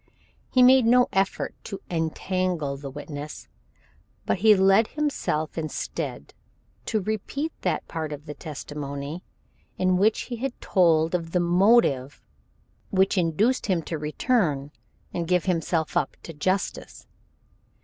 [0.49, 3.47] He made no effort to entangle the witness,
[4.25, 5.11] but he led him
[5.55, 6.33] instead
[6.87, 9.23] to repeat that part of his testimony
[9.77, 12.19] in which he had told of the motive
[12.89, 14.71] which induced him to return
[15.13, 17.05] and give himself up to justice.